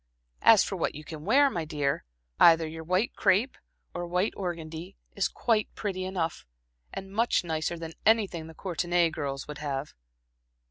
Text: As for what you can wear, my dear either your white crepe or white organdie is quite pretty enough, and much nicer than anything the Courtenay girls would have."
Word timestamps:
As 0.41 0.63
for 0.63 0.77
what 0.77 0.95
you 0.95 1.03
can 1.03 1.25
wear, 1.25 1.47
my 1.51 1.63
dear 1.63 2.05
either 2.39 2.67
your 2.67 2.83
white 2.83 3.13
crepe 3.15 3.55
or 3.93 4.07
white 4.07 4.33
organdie 4.35 4.95
is 5.15 5.27
quite 5.27 5.69
pretty 5.75 6.05
enough, 6.05 6.43
and 6.91 7.13
much 7.13 7.43
nicer 7.43 7.77
than 7.77 7.93
anything 8.03 8.47
the 8.47 8.55
Courtenay 8.55 9.11
girls 9.11 9.47
would 9.47 9.59
have." 9.59 9.93